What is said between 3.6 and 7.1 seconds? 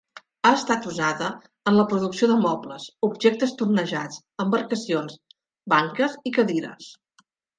tornejats, embarcacions, banques i cadires.